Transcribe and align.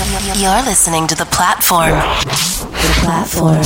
You're 0.00 0.62
listening 0.62 1.06
to 1.08 1.14
The 1.14 1.26
Platform. 1.26 1.90
The 1.90 3.00
Platform. 3.02 3.60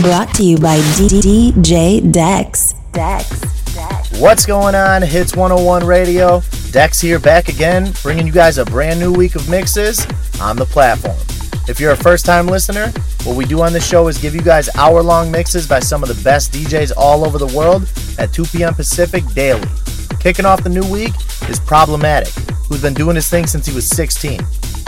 Brought 0.00 0.32
to 0.36 0.42
you 0.42 0.56
by 0.56 0.78
DJ 0.78 2.10
Dex. 2.10 2.72
Dex. 2.92 3.28
What's 4.18 4.46
going 4.46 4.74
on? 4.74 5.02
Hits 5.02 5.36
101 5.36 5.84
Radio. 5.84 6.40
Dex 6.70 7.02
here 7.02 7.18
back 7.18 7.50
again, 7.50 7.92
bringing 8.02 8.26
you 8.26 8.32
guys 8.32 8.56
a 8.56 8.64
brand 8.64 8.98
new 8.98 9.12
week 9.12 9.34
of 9.34 9.46
mixes 9.50 10.06
on 10.40 10.56
The 10.56 10.64
Platform. 10.64 11.18
If 11.68 11.78
you're 11.78 11.92
a 11.92 11.96
first 11.96 12.24
time 12.24 12.46
listener, 12.46 12.88
what 13.24 13.36
we 13.36 13.44
do 13.44 13.60
on 13.60 13.74
this 13.74 13.86
show 13.86 14.08
is 14.08 14.16
give 14.16 14.34
you 14.34 14.40
guys 14.40 14.74
hour 14.76 15.02
long 15.02 15.30
mixes 15.30 15.68
by 15.68 15.80
some 15.80 16.02
of 16.02 16.08
the 16.08 16.24
best 16.24 16.50
DJs 16.50 16.92
all 16.96 17.26
over 17.26 17.36
the 17.36 17.54
world 17.54 17.86
at 18.18 18.32
2 18.32 18.44
p.m. 18.46 18.74
Pacific 18.74 19.22
daily. 19.34 19.68
Kicking 20.18 20.46
off 20.46 20.62
the 20.64 20.70
new 20.70 20.90
week 20.90 21.12
is 21.50 21.60
Problematik, 21.60 22.32
who's 22.68 22.80
been 22.80 22.94
doing 22.94 23.16
his 23.16 23.28
thing 23.28 23.46
since 23.46 23.66
he 23.66 23.74
was 23.74 23.86
16. 23.86 24.40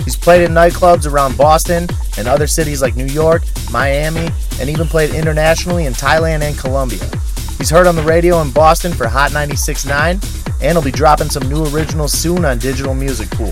He's 0.06 0.16
played 0.16 0.44
in 0.44 0.52
nightclubs 0.52 1.10
around 1.10 1.36
Boston 1.36 1.88
and 2.16 2.28
other 2.28 2.46
cities 2.46 2.80
like 2.80 2.94
New 2.94 3.06
York, 3.06 3.42
Miami, 3.72 4.28
and 4.60 4.70
even 4.70 4.86
played 4.86 5.12
internationally 5.12 5.86
in 5.86 5.94
Thailand 5.94 6.42
and 6.42 6.56
Colombia. 6.56 7.04
He's 7.58 7.70
heard 7.70 7.88
on 7.88 7.96
the 7.96 8.04
radio 8.04 8.40
in 8.40 8.52
Boston 8.52 8.92
for 8.92 9.08
Hot 9.08 9.32
96.9, 9.32 10.62
and 10.62 10.72
he'll 10.72 10.80
be 10.80 10.92
dropping 10.92 11.28
some 11.28 11.48
new 11.48 11.66
originals 11.74 12.12
soon 12.12 12.44
on 12.44 12.58
Digital 12.58 12.94
Music 12.94 13.28
Pool. 13.30 13.50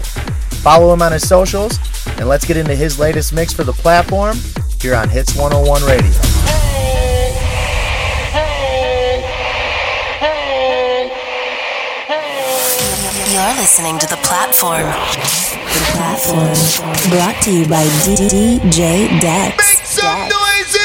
Follow 0.63 0.95
him 0.95 1.03
on 1.03 1.11
his 1.11 1.27
socials, 1.27 1.77
and 2.19 2.29
let's 2.29 2.45
get 2.45 2.57
into 2.57 2.77
his 2.77 3.01
latest 3.01 3.33
mix 3.33 3.53
for 3.53 3.65
the 3.65 3.73
platform 3.73 4.37
here 4.81 4.95
on 4.95 5.09
Hits 5.09 5.35
101 5.35 5.83
Radio. 5.83 6.74
You're 13.35 13.57
listening 13.57 13.99
to 13.99 14.07
The 14.07 14.15
Platform. 14.23 14.87
The 14.87 15.83
Platform. 15.99 16.55
Brought 17.11 17.43
to 17.43 17.51
you 17.51 17.67
by 17.67 17.83
DJ 18.07 19.11
Dex. 19.21 19.57
Make 19.59 19.85
some 19.85 20.05
Dex. 20.05 20.31
noise 20.31 20.84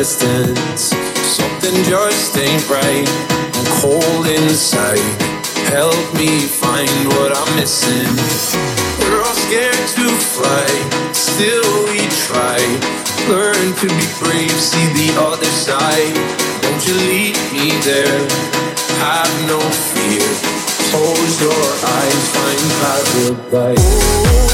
distance. 0.00 0.96
Something 1.28 1.76
just 1.84 2.34
ain't 2.38 2.64
right. 2.70 3.04
I'm 3.52 3.68
cold 3.84 4.26
inside. 4.26 5.04
Help 5.68 6.06
me 6.16 6.40
find 6.40 6.88
what 7.12 7.36
I'm 7.36 7.50
missing. 7.60 8.08
We're 8.96 9.20
all 9.20 9.36
scared 9.44 9.84
to 10.00 10.08
fly, 10.32 10.68
still 11.12 11.68
we 11.92 12.00
try. 12.24 12.56
Learn 13.28 13.76
to 13.76 13.88
be 14.00 14.06
brave, 14.24 14.56
see 14.56 14.88
the 14.96 15.20
other 15.20 15.52
side. 15.68 16.16
Don't 16.62 16.80
you 16.88 16.96
leave 17.12 17.40
me 17.52 17.68
there. 17.84 18.24
Have 19.04 19.34
no 19.52 19.60
fear. 19.92 20.24
Close 20.88 21.34
your 21.44 21.66
eyes, 22.00 22.22
find 22.32 22.62
paradise. 23.52 24.49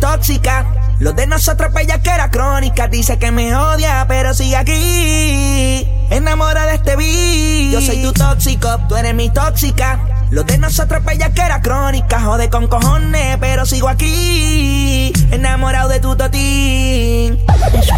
tóxica. 0.00 0.66
Los 0.98 1.14
de 1.14 1.26
nosotros 1.26 1.70
pues, 1.72 1.86
bella 1.86 2.02
que 2.02 2.10
era 2.10 2.30
crónica. 2.30 2.88
Dice 2.88 3.18
que 3.18 3.30
me 3.30 3.54
odia, 3.54 4.04
pero 4.08 4.34
sigue 4.34 4.56
aquí. 4.56 5.88
Enamora 6.10 6.66
de 6.66 6.74
este 6.74 6.96
beat. 6.96 7.72
Yo 7.72 7.80
soy 7.80 8.02
tu 8.02 8.12
tóxico, 8.12 8.78
tú 8.88 8.96
eres 8.96 9.14
mi 9.14 9.30
tóxica. 9.30 10.00
Los 10.30 10.46
de 10.46 10.58
nosotros 10.58 11.00
pues, 11.04 11.18
bella 11.18 11.32
que 11.32 11.42
era 11.42 11.60
crónica. 11.60 12.20
Jode 12.20 12.50
con 12.50 12.66
cojones, 12.66 13.36
pero 13.38 13.64
sigo 13.64 13.88
aquí. 13.88 15.12
Enamorado 15.30 15.88
de 15.88 16.00
tu 16.00 16.16
totín. 16.16 17.38
Es 17.74 17.90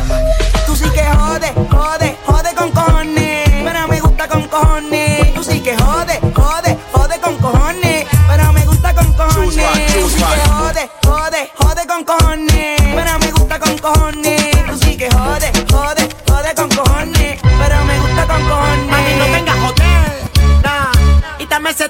un 0.00 0.08
mami. 0.08 0.30
Tú 0.66 0.76
sí 0.76 0.84
que 0.94 1.02
jode, 1.02 1.52
jode. 1.70 2.11
pero 12.18 13.18
me 13.18 13.32
gusta 13.32 13.58
con 13.58 13.78
cojones. 13.78 14.50
Tú 14.66 14.78
sí 14.78 14.96
que 14.96 15.08
jode, 15.10 15.50
jode, 15.70 16.08
jode 16.28 16.54
con 16.54 16.68
cojones, 16.70 17.40
pero 17.42 17.84
me 17.84 17.98
gusta 18.00 18.26
con 18.26 18.48
cojones. 18.48 18.94
A 18.94 19.00
mí 19.00 19.14
no 19.18 19.24
tengas 19.26 19.70
hotel, 19.70 20.12
nah, 20.62 20.92
y 21.38 21.46
también 21.46 21.76
se 21.76 21.88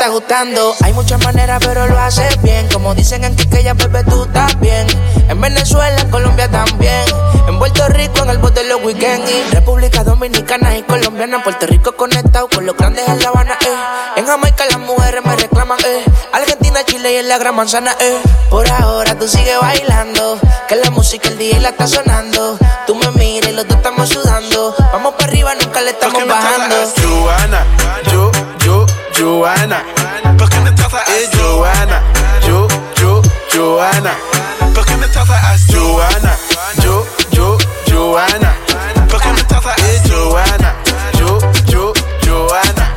está 0.00 0.12
gustando. 0.12 0.74
Hay 0.82 0.94
muchas 0.94 1.22
maneras, 1.22 1.60
pero 1.62 1.86
lo 1.86 1.98
haces 1.98 2.40
bien. 2.40 2.66
Como 2.72 2.94
dicen 2.94 3.22
en 3.22 3.36
Quiqueya, 3.36 3.74
bebé, 3.74 4.02
tú 4.04 4.24
estás 4.24 4.58
bien. 4.58 4.86
En 5.28 5.38
Venezuela, 5.38 6.00
en 6.00 6.10
Colombia 6.10 6.50
también. 6.50 7.04
En 7.46 7.58
Puerto 7.58 7.86
Rico, 7.88 8.22
en 8.22 8.30
el 8.30 8.38
bote 8.38 8.62
de 8.62 8.68
los 8.70 8.82
weekends. 8.82 9.30
Y 9.30 9.54
República 9.54 10.02
Dominicana 10.02 10.74
y 10.78 10.82
Colombiana. 10.84 11.42
Puerto 11.42 11.66
Rico 11.66 11.92
conectado 11.96 12.48
con 12.48 12.64
los 12.64 12.74
grandes 12.78 13.06
en 13.06 13.22
La 13.22 13.28
Habana, 13.28 13.58
eh. 13.60 14.20
En 14.20 14.26
Jamaica 14.26 14.64
las 14.70 14.78
mujeres 14.78 15.22
me 15.22 15.36
reclaman, 15.36 15.78
eh. 15.84 16.04
Argentina, 16.32 16.82
Chile 16.86 17.12
y 17.12 17.16
en 17.16 17.28
la 17.28 17.36
Gran 17.36 17.54
Manzana, 17.54 17.94
eh. 18.00 18.22
Por 18.48 18.70
ahora 18.70 19.18
tú 19.18 19.28
sigues 19.28 19.60
bailando. 19.60 20.38
Que 20.66 20.76
la 20.76 20.90
música 20.90 21.28
el 21.28 21.36
día 21.36 21.60
la 21.60 21.70
está 21.70 21.86
sonando. 21.86 22.56
Tú 22.86 22.94
me 22.94 23.10
miras 23.10 23.50
y 23.50 23.52
los 23.52 23.68
dos 23.68 23.76
estamos 23.76 24.08
sudando. 24.08 24.74
Vamos 24.92 25.12
para 25.18 25.24
arriba, 25.24 25.54
nunca 25.56 25.82
le 25.82 25.90
estamos 25.90 26.26
bajando. 26.26 26.76
Joanna. 29.30 29.84
¿Por 30.36 30.48
qué 30.48 30.58
me 30.58 30.72
tratas 30.72 31.02
así? 31.06 31.38
Joanna, 31.38 32.02
yo, 32.44 32.66
yo, 33.00 33.22
Joanna. 33.54 34.12
¿Por 34.74 34.84
qué 34.84 34.96
me 34.96 35.06
tratas 35.06 35.44
así? 35.44 35.72
Joanna, 35.72 36.36
yo, 36.82 37.06
yo, 37.30 37.56
Joanna. 37.88 38.56
¿Por 39.08 39.20
qué 39.20 39.28
me 39.32 39.44
tratas 39.44 39.78
así? 39.78 40.10
Joanna, 40.10 40.74
yo, 41.16 41.38
yo, 41.68 41.92
Joanna. 42.26 42.92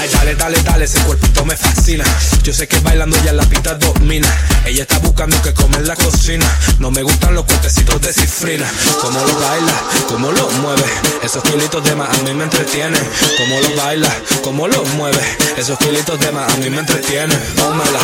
Ay, 0.00 0.08
dale, 0.08 0.34
dale, 0.36 0.62
dale, 0.62 0.84
ese 0.86 0.98
cuerpito 1.00 1.44
me 1.44 1.54
fascina. 1.54 2.04
Yo 2.42 2.54
sé 2.54 2.66
que 2.66 2.78
bailando 2.80 3.18
ya 3.24 3.34
la 3.34 3.44
pista 3.44 3.74
domina. 3.74 4.28
Ella 4.64 4.82
está 4.84 4.98
buscando 5.00 5.40
que 5.42 5.52
comer 5.52 5.86
la 5.86 5.96
cocina. 5.96 6.46
No 6.84 6.90
me 6.90 7.02
gustan 7.02 7.34
los 7.34 7.46
cortecitos 7.46 7.98
de 8.02 8.12
cifrina. 8.12 8.70
Cómo 9.00 9.18
lo 9.18 9.34
baila, 9.40 9.72
cómo 10.06 10.30
lo 10.30 10.50
mueve. 10.60 10.84
Esos 11.22 11.42
kilitos 11.42 11.82
de 11.82 11.94
más 11.94 12.10
a 12.10 12.22
mí 12.24 12.34
me 12.34 12.44
entretienen. 12.44 13.02
Cómo 13.38 13.58
lo 13.58 13.74
baila, 13.74 14.14
cómo 14.42 14.68
lo 14.68 14.84
mueve. 14.96 15.18
Esos 15.56 15.78
kilitos 15.78 16.20
de 16.20 16.30
más 16.30 16.52
a 16.52 16.56
mí 16.58 16.68
me 16.68 16.80
entretienen. 16.80 17.40
Pómela, 17.56 18.00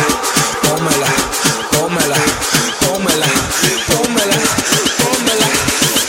pómela, 0.63 1.07
pómela, 1.73 2.15
pómela, 2.79 3.27
pómela, 3.85 4.37
pómela. 4.97 5.47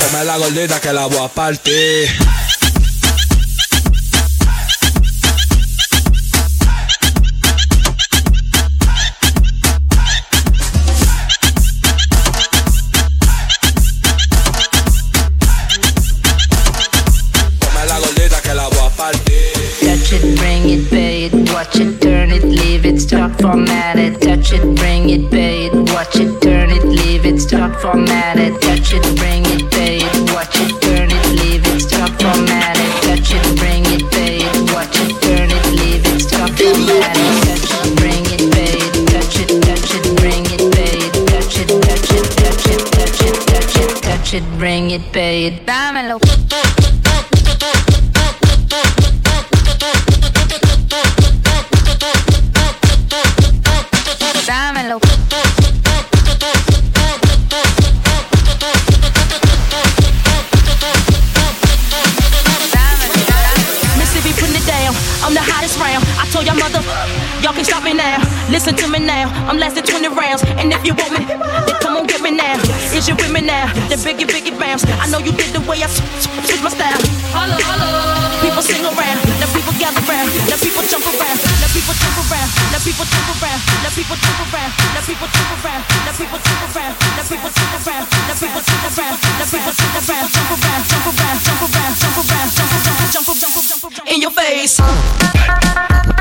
Pómela 0.00 0.36
gordita 0.38 0.80
que 0.80 0.94
la 0.94 1.04
voy 1.04 1.26
a 1.26 1.28
partir. 1.28 2.08
laid 45.42 45.66
way 76.26 76.34
I 76.34 76.38
s- 76.38 76.38
s- 76.38 76.46
switch 76.46 76.62
my 76.62 76.70
style. 76.70 77.02
Holla, 77.34 77.56
holla. 77.66 78.40
People 78.42 78.62
sing 78.62 78.84
around. 78.84 79.18
Now 79.40 79.48
people 79.54 79.74
gather 79.78 80.02
round. 80.06 80.30
Now 80.50 80.58
people 80.58 80.82
jump 80.86 81.06
around. 81.06 81.38
Now 81.62 81.70
people 81.72 81.94
jump 81.94 82.18
around. 82.18 82.48
Now 82.72 82.80
people 82.82 83.06
jump 83.06 83.28
around. 83.42 83.60
Now 83.82 83.90
people 83.94 84.16
jump 84.16 84.40
around. 84.42 84.70
Now 84.94 85.02
people 85.02 85.28
jump 85.32 85.54
around. 85.62 85.82
Now 86.06 86.12
people 86.16 86.38
jump 86.42 86.74
around. 86.74 86.94
Now 87.16 87.24
people 87.26 87.50
jump 87.52 87.86
around. 87.86 88.06
Now 88.22 88.34
people 88.38 88.62
jump 88.62 88.82
around. 88.82 89.16
Now 89.32 89.46
people 89.46 89.72
jump 89.72 89.94
around. 89.98 90.18
Jump 90.32 90.50
around. 90.52 90.52
Jump 90.52 90.52
around. 90.52 90.82
Jump 90.92 91.12
around. 91.12 91.40
Jump 91.42 91.62
around. 91.62 91.62
Jump 91.62 91.62
around. 91.62 91.96
Jump 91.96 92.18
around. 92.22 92.50
Jump 93.12 93.28
around. 93.28 93.66
Jump 93.68 93.84
around. 93.84 94.08
In 94.08 94.20
your 94.22 94.32
face. 94.32 96.11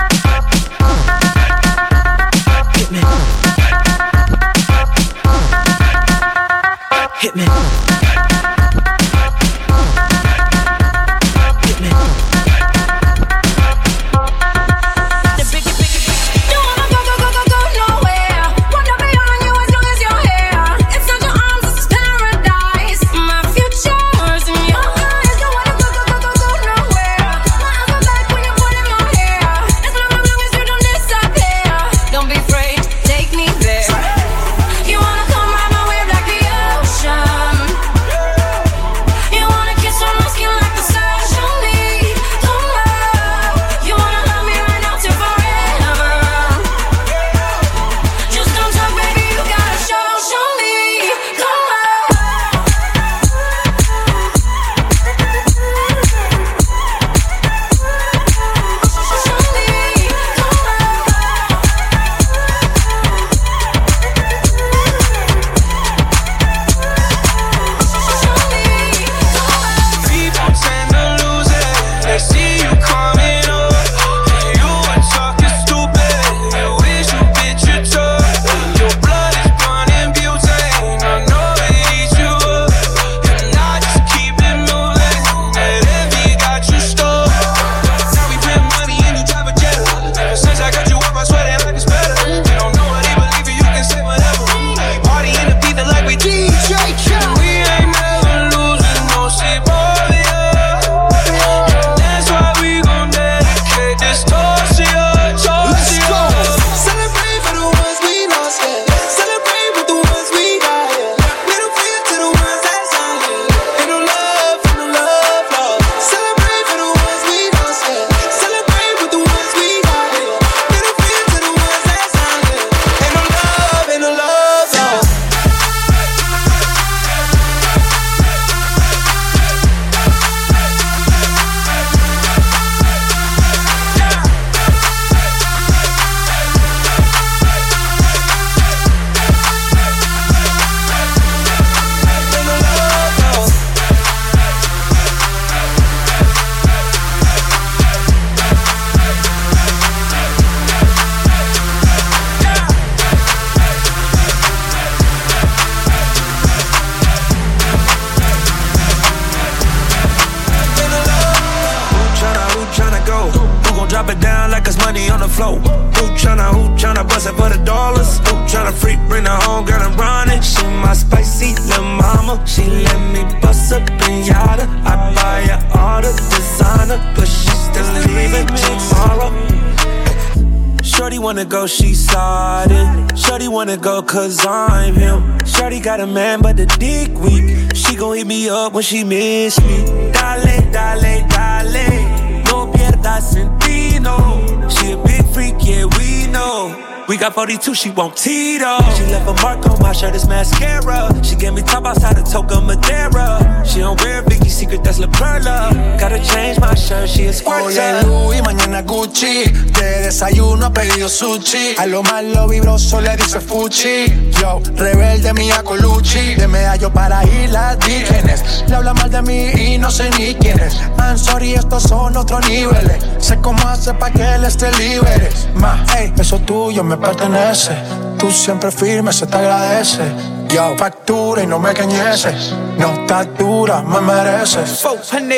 Got 185.82 186.00
a 186.00 186.08
man, 186.08 186.41
but 186.41 186.58
the 186.58 186.65
dick 186.65 187.10
weak. 187.20 187.76
She 187.76 187.96
gon' 187.96 188.15
hit 188.17 188.28
me 188.28 188.50
up 188.50 188.74
when 188.74 188.84
she 188.84 189.04
miss 189.04 189.60
me. 189.62 189.86
Dale, 190.12 190.72
dale, 190.72 191.28
dale. 191.28 192.44
No 192.46 192.67
pierdas 192.72 193.34
sentido. 193.34 194.70
She 194.70 194.91
a 194.91 194.98
big 194.98 195.26
freak, 195.34 195.56
yeah, 195.62 195.86
we 195.98 196.28
know. 196.32 196.78
We 197.08 197.17
got 197.17 197.34
42, 197.34 197.74
she 197.74 197.89
want 197.89 198.15
Tito. 198.15 198.78
She 198.96 199.04
left 199.06 199.28
a 199.28 199.44
mark 199.44 199.65
on 199.67 199.82
my 199.82 199.91
shirt, 199.91 200.15
it's 200.15 200.28
mascara. 200.28 201.12
She 201.24 201.36
gave 201.36 201.54
me 201.54 201.62
top 201.62 201.86
outside 201.86 202.17
of 202.17 202.26
Toca 202.26 202.62
Madera. 202.65 203.61
She 203.71 203.79
don't 203.79 203.97
wear 204.01 204.21
Vicky 204.23 204.49
Secret, 204.49 204.84
that's 204.84 204.99
La 204.99 205.07
Perla. 205.07 205.71
Gotta 205.97 206.19
change 206.19 206.60
my 206.60 206.75
shirt, 206.75 207.07
she 207.07 207.23
is 207.23 207.41
Hoy 207.45 207.73
es 207.73 208.05
Louis, 208.05 208.41
mañana 208.41 208.81
Gucci. 208.81 209.45
De 209.45 210.01
desayuno 210.01 210.65
ha 210.65 210.73
pedido 210.73 211.07
sushi. 211.07 211.75
A 211.77 211.86
lo 211.86 212.03
malo 212.03 212.49
vibroso 212.49 212.99
le 212.99 213.15
dice 213.15 213.39
Fuchi. 213.39 214.29
Yo, 214.41 214.60
rebelde 214.75 215.31
mía 215.34 215.63
Colucci. 215.63 216.36
De 216.36 216.49
medallo 216.49 216.91
para 216.91 217.23
islas 217.23 217.77
vírgenes. 217.88 218.65
Le 218.67 218.75
habla 218.75 218.93
mal 218.93 219.10
de 219.10 219.21
mí 219.21 219.51
y 219.51 219.77
no 219.77 219.89
sé 219.89 220.10
ni 220.19 220.36
quién 220.36 220.60
es. 220.60 220.75
I'm 220.99 221.17
sorry, 221.17 221.53
estos 221.53 221.84
son 221.84 222.17
otros 222.17 222.45
niveles. 222.49 223.01
Sé 223.19 223.38
cómo 223.38 223.65
hace 223.69 223.93
pa' 223.93 224.12
que 224.12 224.36
él 224.36 224.43
esté 224.43 224.69
libre. 224.73 225.29
Ma, 225.55 225.86
ey, 225.97 226.12
eso 226.19 226.39
tuyo 226.39 226.84
me 226.84 226.97
pertenece. 226.97 227.71
Tú 228.19 228.31
siempre 228.31 228.69
firme, 228.69 229.13
se 229.13 229.27
te 229.27 229.38
agradece. 229.38 230.40
Yo, 230.53 230.75
factura 230.77 231.43
y 231.43 231.47
no 231.47 231.59
me 231.59 231.73
cañeces. 231.73 232.53
No 232.77 232.91
estás 232.91 233.27
dura, 233.37 233.81
me 233.81 234.01
mereces. 234.01 234.81
400. 234.81 235.37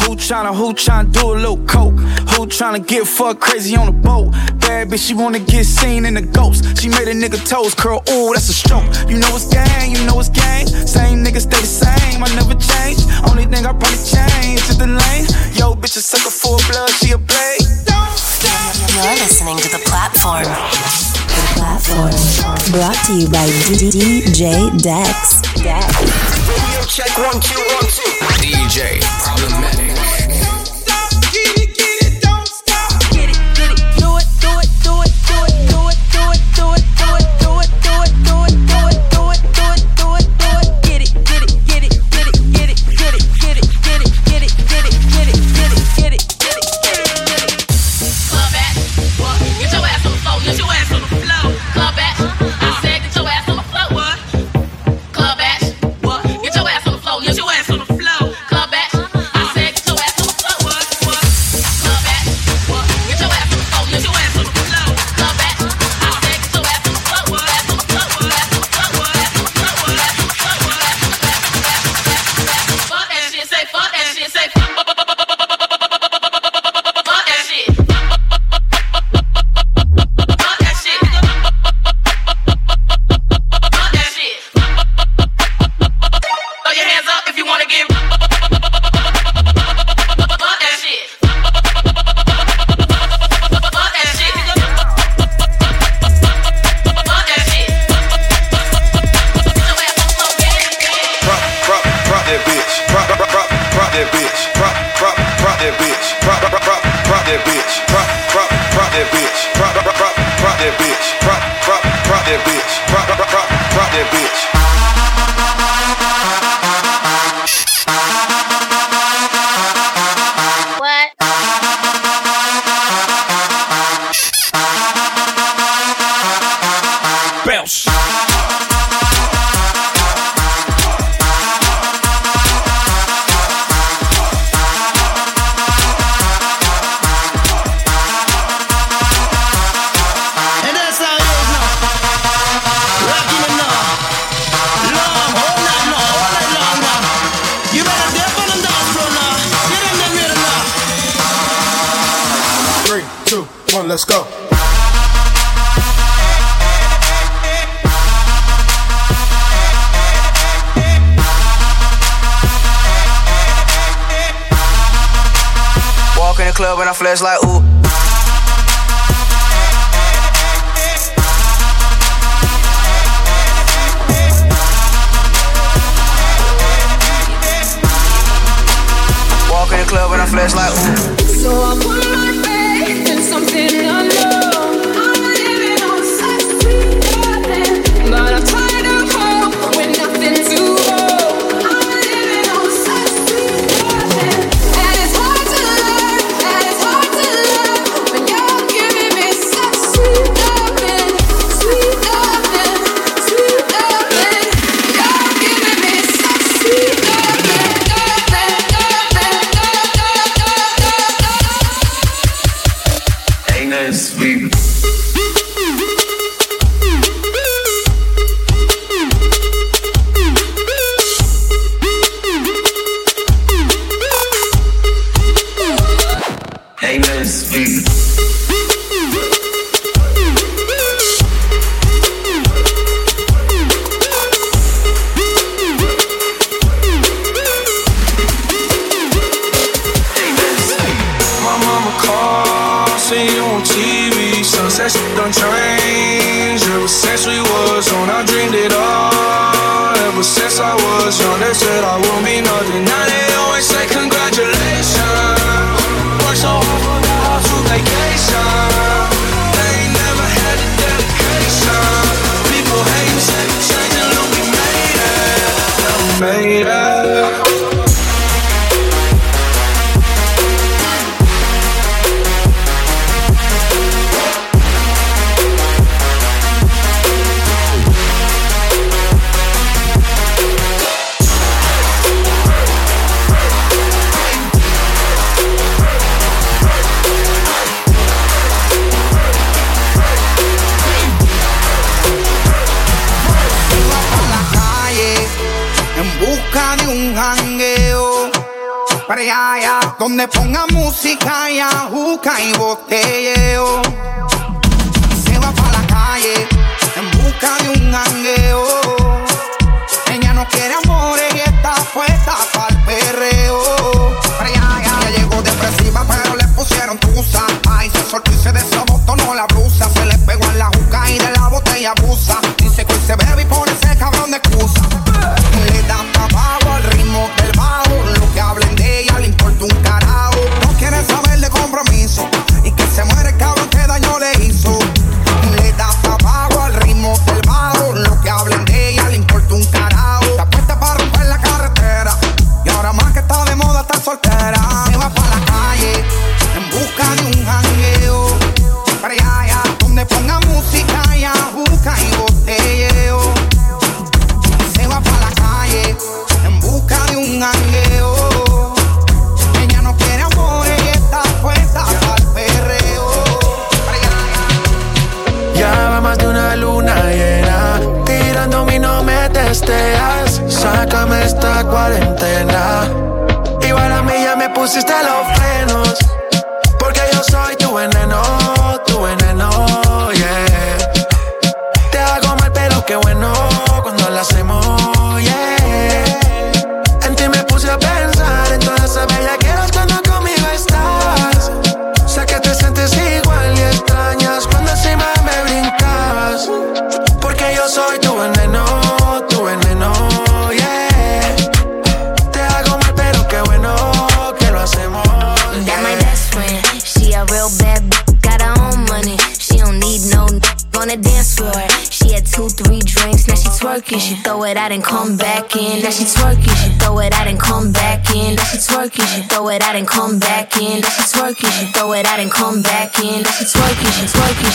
Who 0.00 0.16
tryna, 0.16 0.52
who 0.52 0.72
tryna 0.74 1.12
do 1.12 1.32
a 1.32 1.36
little 1.36 1.58
coke? 1.64 2.00
Who 2.34 2.46
tryna 2.46 2.84
get 2.84 3.06
fucked 3.06 3.40
crazy 3.40 3.76
on 3.76 3.86
a 3.86 3.92
boat? 3.92 4.32
Bad 4.58 4.88
bitch, 4.88 5.06
she 5.06 5.14
wanna 5.14 5.38
get 5.38 5.64
seen 5.64 6.04
in 6.04 6.14
the 6.14 6.22
ghost. 6.22 6.76
She 6.76 6.88
made 6.88 7.06
a 7.06 7.14
nigga 7.14 7.38
toes 7.48 7.74
curl, 7.76 8.02
ooh, 8.10 8.32
that's 8.32 8.48
a 8.48 8.52
stroke. 8.52 8.84
You 9.08 9.18
know 9.18 9.30
it's 9.36 9.46
gang, 9.46 9.94
you 9.94 10.04
know 10.06 10.18
it's 10.18 10.28
gang. 10.28 10.66
Same 10.66 11.24
niggas 11.24 11.42
stay 11.42 11.60
the 11.60 11.66
same, 11.66 12.22
I 12.22 12.28
never 12.34 12.54
change. 12.54 12.98
Only 13.30 13.44
thing 13.44 13.64
I 13.64 13.70
probably 13.70 14.02
change 14.02 14.58
is 14.68 14.76
the 14.76 14.88
lane. 14.88 15.26
Yo, 15.54 15.74
bitch, 15.74 15.96
a 15.96 16.02
sucker 16.02 16.30
for 16.30 16.58
blood, 16.68 16.90
she 16.98 17.12
a 17.12 17.18
blade. 17.18 17.62
You're 18.90 19.18
listening 19.22 19.56
to 19.58 19.68
the 19.68 19.82
platform. 19.86 21.15
The 21.56 21.62
platform. 21.62 22.10
Brought 22.70 23.00
to 23.06 23.14
you 23.14 23.28
by 23.28 23.46
DJ 23.80 24.76
Dex. 24.82 25.40
Dex. 25.62 25.86
Radio 26.46 26.82
check 26.86 27.16
one 27.16 27.40
two 27.40 27.58
one 27.72 27.88
two. 27.88 28.02
DJ 28.44 29.00
Problematik. 29.00 29.85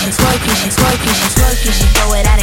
she's 0.01 0.17
twerking, 0.17 0.55
she 0.57 0.69
twerking, 0.69 1.13
she 1.13 1.27
twerking, 1.37 1.73
she 1.73 1.87
throw 1.93 2.13
it 2.13 2.27
out. 2.27 2.40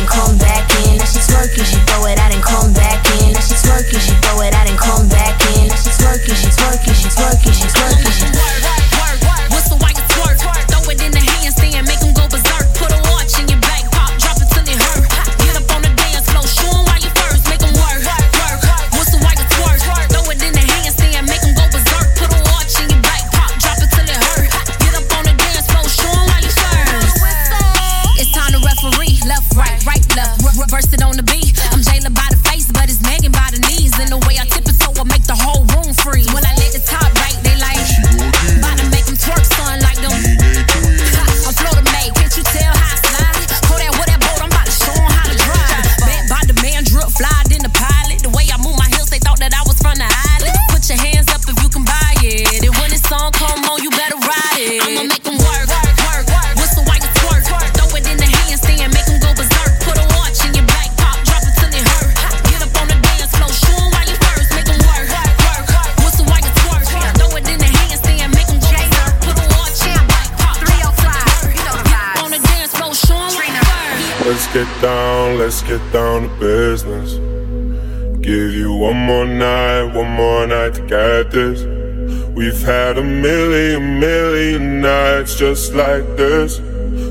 just 85.39 85.73
like 85.73 86.05
this. 86.17 86.57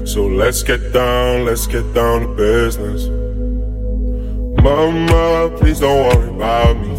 So 0.04 0.28
let's 0.28 0.62
get 0.62 0.92
down, 0.92 1.46
let's 1.46 1.66
get 1.66 1.94
down 1.94 2.22
to 2.22 2.28
business. 2.36 3.08
Mama, 4.62 5.56
please 5.58 5.80
don't 5.80 6.10
worry 6.10 6.30
about 6.36 6.76
me. 6.76 6.90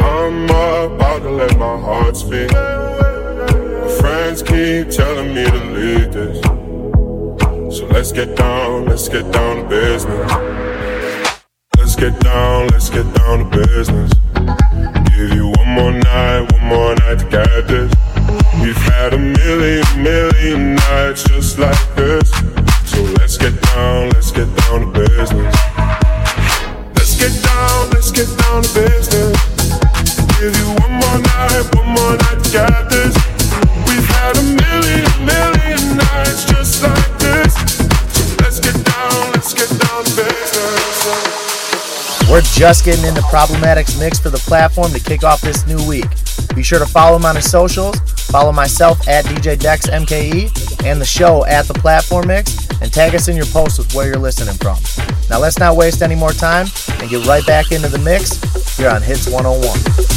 I'm 0.00 0.44
about 0.44 1.18
to 1.24 1.30
let 1.30 1.58
my 1.58 1.76
heart 1.76 2.16
speak. 2.16 2.50
My 2.52 3.98
friends 4.00 4.42
keep 4.42 4.88
telling 4.88 5.34
me 5.34 5.44
to 5.44 5.64
leave 5.76 6.10
this. 6.10 6.40
So 7.76 7.86
let's 7.88 8.12
get 8.12 8.34
down, 8.36 8.86
let's 8.86 9.10
get 9.10 9.30
down 9.30 9.56
to 9.56 9.68
business. 9.68 10.32
Let's 11.76 11.96
get 11.96 12.18
down, 12.20 12.68
let's 12.68 12.88
get 12.88 13.14
down 13.14 13.50
to 13.50 13.58
business. 13.66 14.10
Give 15.10 15.34
you 15.34 15.52
one 15.58 15.68
more 15.68 15.92
night, 15.92 16.50
one 16.50 16.64
more 16.64 16.94
night 16.94 17.18
to 17.18 17.28
get 17.28 17.68
this. 17.68 17.99
Just 42.60 42.84
getting 42.84 43.06
into 43.06 43.22
Problematik's 43.22 43.98
Mix 43.98 44.18
for 44.18 44.28
the 44.28 44.36
platform 44.36 44.92
to 44.92 45.00
kick 45.00 45.24
off 45.24 45.40
this 45.40 45.66
new 45.66 45.82
week. 45.88 46.04
Be 46.54 46.62
sure 46.62 46.78
to 46.78 46.84
follow 46.84 47.16
him 47.16 47.24
on 47.24 47.34
his 47.34 47.50
socials. 47.50 47.98
Follow 48.30 48.52
myself 48.52 49.08
at 49.08 49.24
DJ 49.24 49.58
Dex 49.58 49.88
MKE 49.88 50.84
and 50.84 51.00
the 51.00 51.06
show 51.06 51.42
at 51.46 51.66
the 51.66 51.72
Platform 51.72 52.26
Mix, 52.26 52.68
and 52.82 52.92
tag 52.92 53.14
us 53.14 53.28
in 53.28 53.34
your 53.34 53.46
posts 53.46 53.78
with 53.78 53.94
where 53.94 54.08
you're 54.08 54.16
listening 54.16 54.56
from. 54.56 54.76
Now 55.30 55.38
let's 55.38 55.58
not 55.58 55.74
waste 55.74 56.02
any 56.02 56.14
more 56.14 56.32
time 56.32 56.66
and 56.98 57.08
get 57.08 57.26
right 57.26 57.46
back 57.46 57.72
into 57.72 57.88
the 57.88 57.98
mix 58.00 58.36
here 58.76 58.90
on 58.90 59.00
Hits 59.00 59.26
101. 59.26 60.09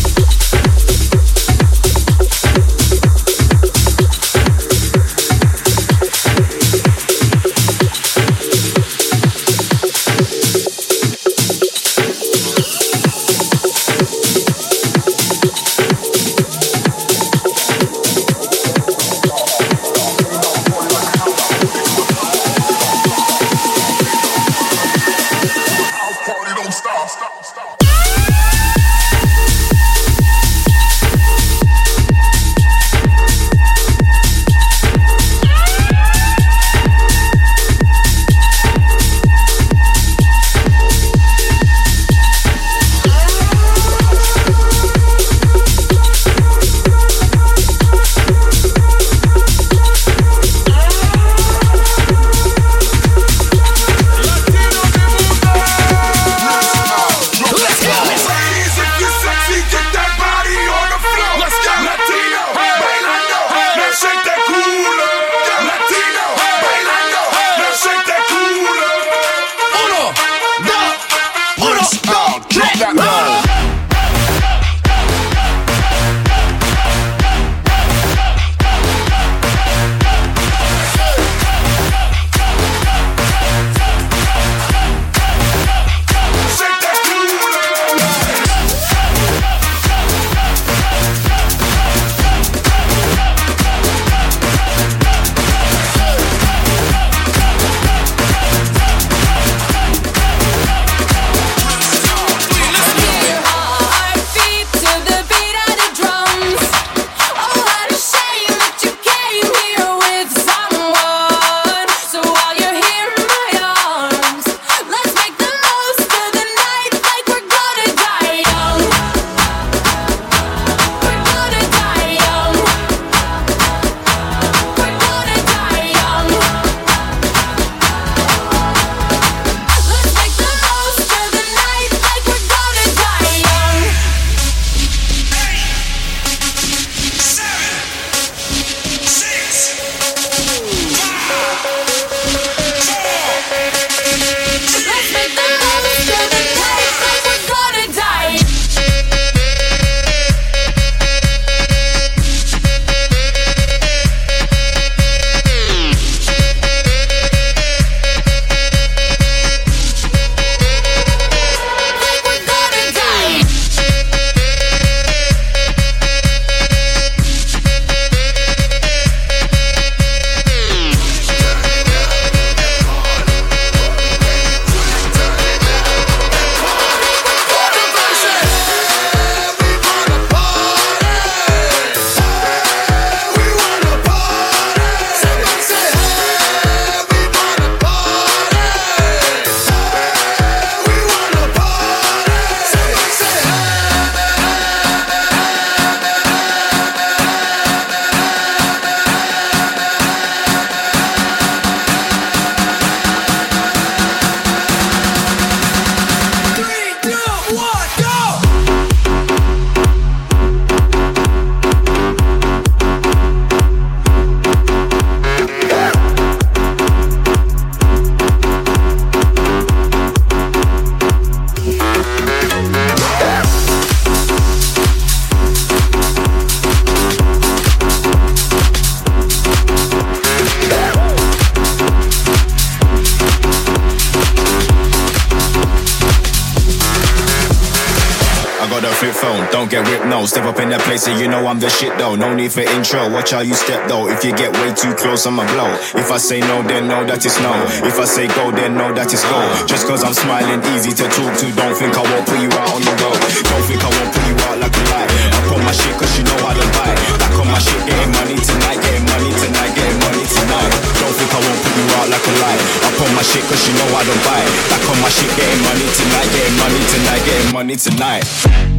Place 240.93 241.09
and 241.09 241.17
you 241.17 241.25
know 241.25 241.41
I'm 241.49 241.57
the 241.57 241.73
shit 241.73 241.89
though. 241.97 242.13
No 242.13 242.37
need 242.37 242.53
for 242.53 242.61
intro, 242.61 243.09
watch 243.09 243.33
how 243.33 243.41
you 243.41 243.57
step 243.57 243.89
though. 243.89 244.05
If 244.13 244.21
you 244.21 244.29
get 244.29 244.53
way 244.61 244.69
too 244.77 244.93
close, 244.93 245.25
I'ma 245.25 245.41
blow. 245.57 245.65
If 245.97 246.13
I 246.13 246.21
say 246.21 246.37
no, 246.37 246.61
then 246.61 246.85
know 246.85 247.01
that 247.09 247.25
it's 247.25 247.41
no. 247.41 247.49
If 247.81 247.97
I 247.97 248.05
say 248.05 248.29
go, 248.37 248.53
then 248.53 248.77
know 248.77 248.93
that 248.93 249.09
it's 249.09 249.25
go. 249.25 249.41
Just 249.65 249.89
cause 249.89 250.05
I'm 250.05 250.13
smiling, 250.13 250.61
easy 250.77 250.93
to 250.93 251.09
talk 251.09 251.33
to. 251.33 251.49
Don't 251.57 251.73
think 251.73 251.97
I 251.97 252.03
won't 252.05 252.29
put 252.29 252.37
you 252.37 252.51
out 252.53 252.77
on 252.77 252.85
the 252.85 252.93
road. 253.01 253.17
Don't 253.17 253.65
think 253.65 253.81
I 253.81 253.89
won't 253.89 254.11
put 254.13 254.21
you 254.21 254.37
out 254.45 254.57
like 254.61 254.69
a 254.69 254.83
lie. 254.93 255.09
Up 255.33 255.57
on 255.57 255.61
my 255.65 255.73
shit 255.73 255.97
cause 255.97 256.13
you 256.13 256.29
know 256.29 256.37
how 256.45 256.53
to 256.53 256.65
buy. 256.77 256.93
Back 256.93 257.41
on 257.41 257.47
my 257.49 257.57
shit, 257.57 257.81
getting 257.89 258.13
money 258.13 258.37
tonight, 258.37 258.77
getting 258.77 259.05
money 259.09 259.31
tonight, 259.33 259.73
getting 259.73 259.97
money 259.97 260.25
tonight. 260.29 260.71
Don't 260.77 261.15
think 261.17 261.31
I 261.33 261.39
won't 261.41 261.57
put 261.57 261.73
you 261.73 261.85
out 261.97 262.07
like 262.13 262.21
a 262.21 262.33
lie. 262.37 262.61
Up 262.85 263.01
on 263.01 263.11
my 263.17 263.25
shit 263.25 263.41
cause 263.49 263.65
you 263.65 263.73
know 263.81 263.89
how 263.97 264.05
to 264.05 264.15
buy. 264.29 264.45
Back 264.69 264.85
on 264.93 264.97
my 265.01 265.09
shit, 265.09 265.33
getting 265.41 265.57
money 265.65 265.89
tonight, 265.89 266.29
getting 266.37 266.57
money 266.61 266.81
tonight, 266.85 267.21
getting 267.25 267.49
money 267.49 267.77
tonight. 267.81 268.72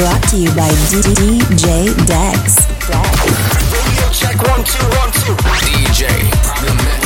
Brought 0.00 0.22
to 0.30 0.38
you 0.38 0.48
by 0.54 0.70
DJ 0.88 1.94
Dex. 2.06 2.56
Check 4.18 4.40
one 4.48 4.64
two 4.64 4.82
one 4.96 5.12
two. 5.12 5.34
DJ 5.60 6.99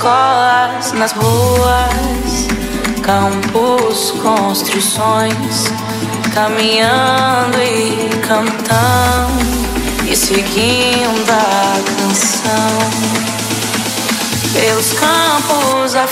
escolas, 0.00 0.92
nas 0.92 1.12
ruas, 1.12 2.48
campos, 3.02 4.14
construções, 4.22 5.66
caminhando 6.32 7.58
e 7.62 8.08
cantando 8.26 9.44
e 10.10 10.16
seguindo 10.16 11.30
a 11.30 11.76
canção. 11.84 12.78
Pelos 14.54 14.94
campos 14.94 15.94
a 15.94 16.06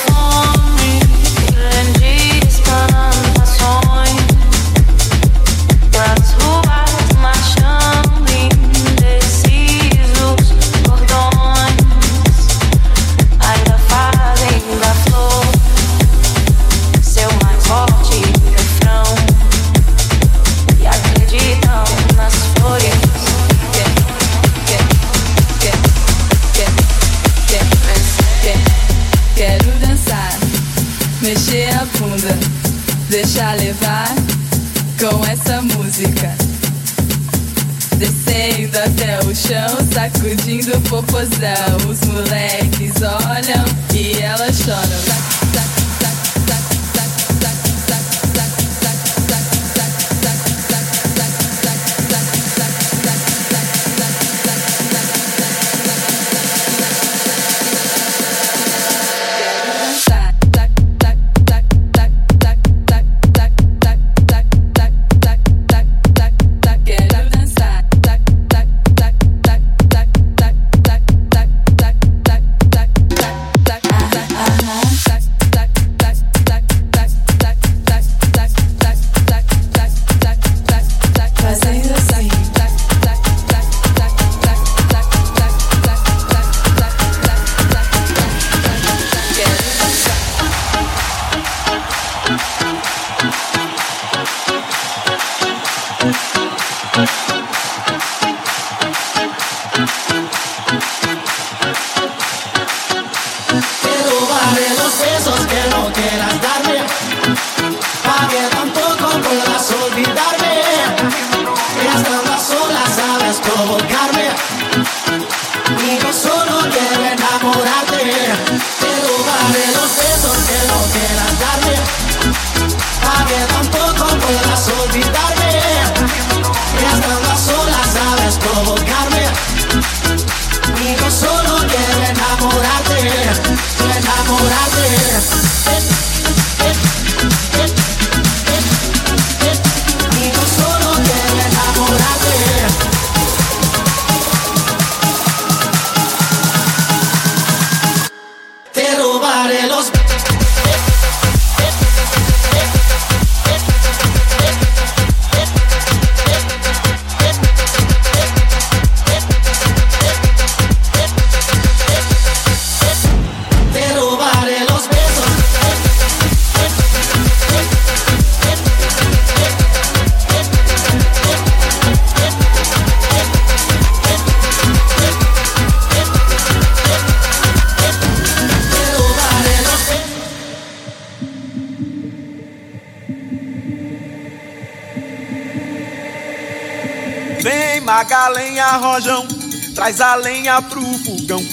o 39.29 39.35
chão, 39.35 39.77
sacudindo 39.93 40.77
o 40.77 40.81
popozão. 40.83 41.77
Os 41.89 42.01
moleques 42.09 42.95
olham 43.03 43.65
e 43.95 44.21
elas 44.23 44.57
choram. 44.57 45.38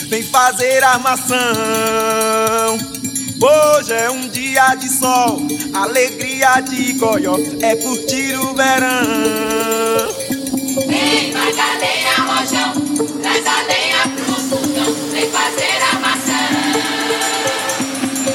vem 0.07 0.23
fazer 0.23 0.83
armação. 0.83 1.37
Hoje 3.41 3.93
é 3.93 4.09
um 4.09 4.27
dia 4.29 4.75
de 4.75 4.89
sol, 4.89 5.41
alegria 5.73 6.61
de 6.61 6.93
goió, 6.93 7.35
é 7.61 7.75
curtir 7.75 8.35
o 8.37 8.53
verão. 8.53 10.13
Vem 10.87 11.31
faz 11.33 11.59
a 11.59 11.73
lenha, 11.77 12.15
rojão, 12.21 12.73
traz 13.21 13.45
a 13.45 13.61
lenha 13.63 14.07
pro 14.15 14.35
fundão, 14.35 14.93
vem 15.11 15.29
fazer 15.29 15.81
armação. 15.93 16.49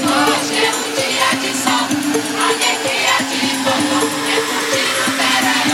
Hoje 0.06 0.56
é 0.64 0.70
um 0.70 0.82
dia 0.94 1.30
de 1.40 1.50
sol, 1.56 1.86
alegria 2.46 3.16
de 3.30 3.40
goió, 3.64 4.00
é 4.28 4.38
curtir 4.46 4.90
o 5.00 5.10
verão. 5.16 5.70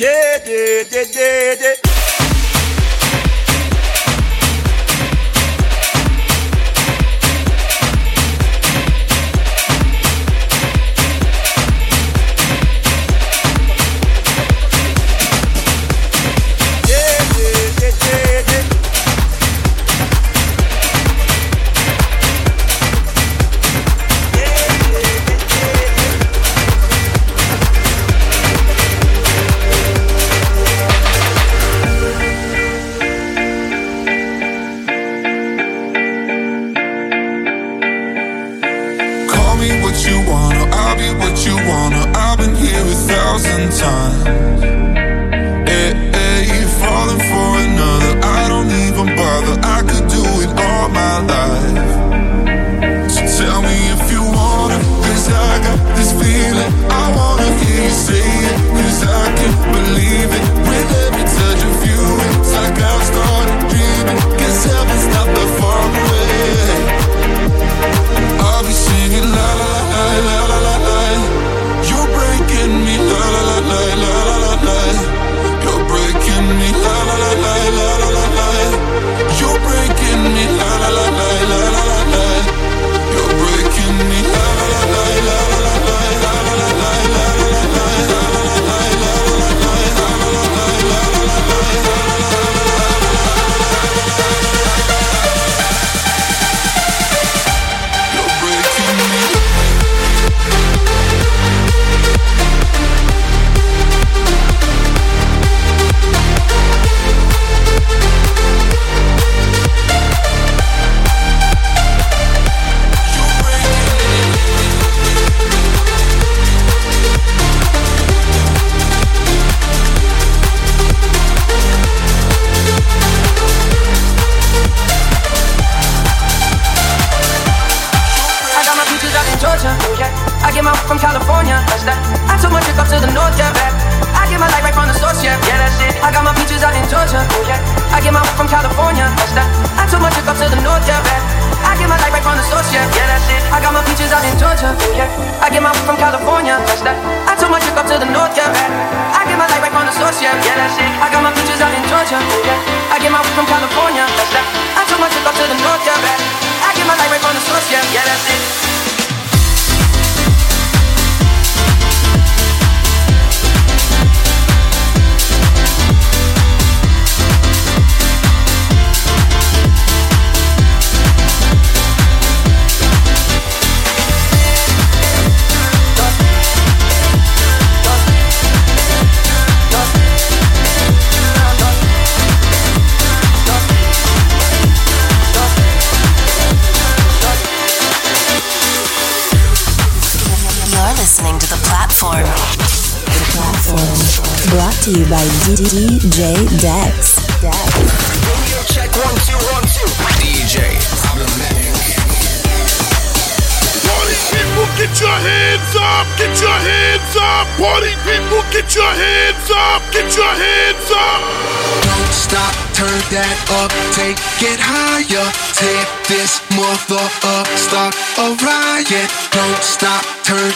Yeah, 0.00 0.42
yeah, 0.46 0.88
yeah, 0.90 1.10
yeah, 1.14 1.60
yeah. 1.60 1.83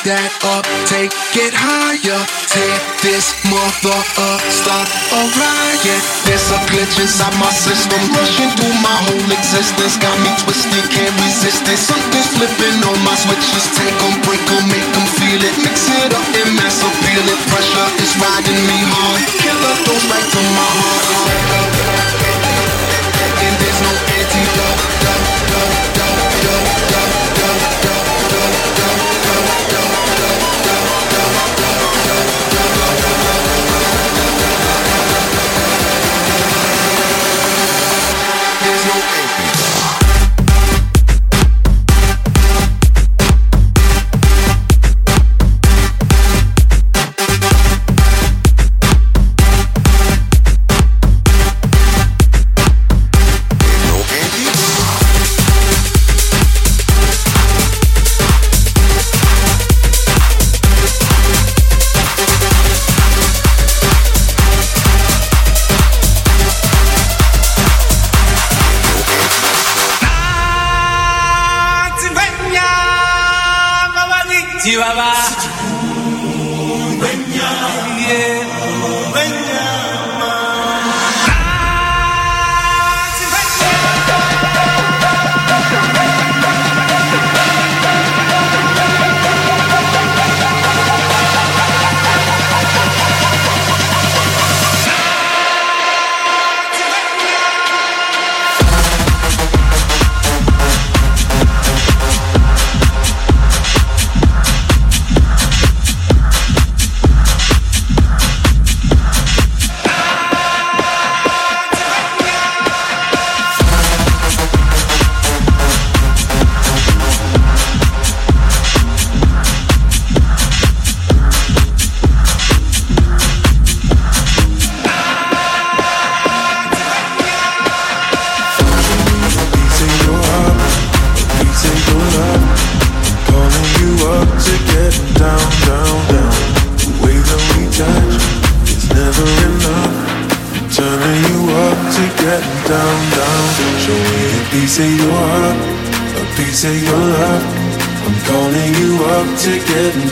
that 0.05 0.31
up, 0.47 0.67
take 0.87 1.15
it 1.35 1.55
higher. 1.55 2.21
Tear 2.51 2.77
this 3.03 3.35
mother 3.49 3.99
up, 4.21 4.41
start 4.53 4.89
a 5.15 5.21
riot. 5.35 6.03
There's 6.27 6.49
a 6.55 6.59
glitch 6.71 6.99
inside 7.01 7.35
my 7.41 7.51
system, 7.51 7.99
rushing 8.15 8.51
through 8.59 8.77
my 8.85 8.97
whole 9.09 9.31
existence. 9.31 9.97
Got 9.99 10.15
me 10.23 10.31
twisted, 10.45 10.87
can't 10.93 11.15
resist 11.25 11.65
it. 11.67 11.81
Something's 11.81 12.31
flipping 12.37 12.79
on 12.85 12.99
my 13.03 13.17
switches. 13.17 13.65
Take 13.75 13.97
them, 13.99 14.15
break 14.27 14.43
them, 14.47 14.65
make 14.71 14.89
them 14.95 15.07
feel 15.19 15.41
it. 15.43 15.57
Mix 15.65 15.89
it 15.89 16.13
up 16.15 16.27
and 16.37 16.51
mass 16.55 16.79
feel 16.83 17.27
it. 17.27 17.41
Pressure 17.51 17.89
is 18.03 18.13
riding 18.21 18.61
me 18.69 18.79
hard. 18.93 19.23
Killer 19.41 19.77
goes 19.87 20.05
right 20.11 20.27
to 20.27 20.41
my 20.55 20.69
heart. 20.79 22.18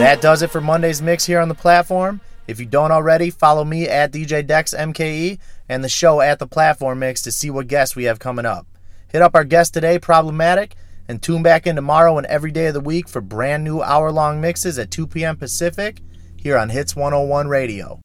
That 0.00 0.22
does 0.22 0.40
it 0.40 0.50
for 0.50 0.62
Monday's 0.62 1.02
mix 1.02 1.26
here 1.26 1.40
on 1.40 1.50
the 1.50 1.54
platform. 1.54 2.22
If 2.46 2.58
you 2.58 2.64
don't 2.64 2.90
already, 2.90 3.28
follow 3.28 3.64
me 3.64 3.86
at 3.86 4.10
DJ 4.10 4.46
Dex 4.46 4.72
MKE 4.72 5.38
and 5.68 5.84
the 5.84 5.90
show 5.90 6.22
at 6.22 6.38
the 6.38 6.46
platform 6.46 7.00
mix 7.00 7.20
to 7.20 7.30
see 7.30 7.50
what 7.50 7.66
guests 7.66 7.94
we 7.94 8.04
have 8.04 8.18
coming 8.18 8.46
up. 8.46 8.66
Hit 9.12 9.20
up 9.20 9.34
our 9.34 9.44
guest 9.44 9.74
today, 9.74 9.98
Problematik, 9.98 10.72
and 11.06 11.22
tune 11.22 11.42
back 11.42 11.66
in 11.66 11.76
tomorrow 11.76 12.16
and 12.16 12.26
every 12.28 12.50
day 12.50 12.68
of 12.68 12.74
the 12.74 12.80
week 12.80 13.10
for 13.10 13.20
brand 13.20 13.62
new 13.62 13.82
hour 13.82 14.10
long 14.10 14.40
mixes 14.40 14.78
at 14.78 14.90
2 14.90 15.06
p.m. 15.06 15.36
Pacific 15.36 16.00
here 16.34 16.56
on 16.56 16.70
Hits 16.70 16.96
101 16.96 17.48
Radio. 17.48 18.00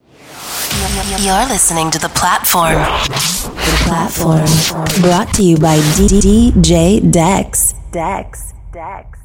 You're 1.24 1.48
listening 1.48 1.90
to 1.92 1.98
the 1.98 2.10
platform. 2.10 2.74
The 2.74 3.76
platform 3.86 5.00
brought 5.00 5.32
to 5.36 5.42
you 5.42 5.56
by 5.56 5.78
DJ 5.78 7.10
Dex. 7.10 7.72
Dex. 7.90 8.52
Dex. 8.70 9.15